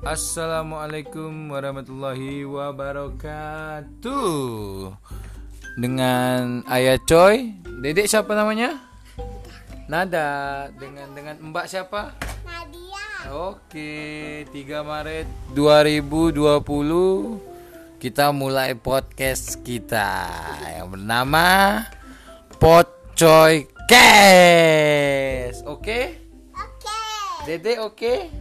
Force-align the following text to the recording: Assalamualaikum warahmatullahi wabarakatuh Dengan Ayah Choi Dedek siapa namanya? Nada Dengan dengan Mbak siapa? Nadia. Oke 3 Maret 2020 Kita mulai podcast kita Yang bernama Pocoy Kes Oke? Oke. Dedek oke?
Assalamualaikum 0.00 1.52
warahmatullahi 1.52 2.48
wabarakatuh 2.48 4.16
Dengan 5.76 6.64
Ayah 6.64 6.96
Choi 7.04 7.52
Dedek 7.84 8.08
siapa 8.08 8.32
namanya? 8.32 8.80
Nada 9.92 10.72
Dengan 10.72 11.12
dengan 11.12 11.36
Mbak 11.52 11.68
siapa? 11.68 12.16
Nadia. 12.48 13.28
Oke 13.28 14.48
3 14.48 14.56
Maret 14.80 15.28
2020 15.52 18.00
Kita 18.00 18.32
mulai 18.32 18.72
podcast 18.72 19.60
kita 19.60 20.32
Yang 20.80 20.96
bernama 20.96 21.84
Pocoy 22.56 23.68
Kes 23.84 25.60
Oke? 25.68 26.24
Oke. 26.56 26.96
Dedek 27.44 27.84
oke? 27.84 28.37